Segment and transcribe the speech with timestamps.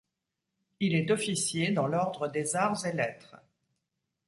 [0.79, 3.35] Il est officier dans l’Ordre des Arts et Lettres.